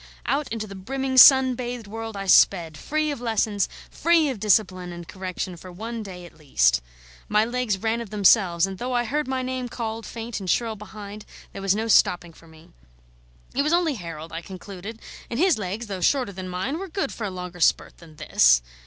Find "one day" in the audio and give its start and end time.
5.71-6.25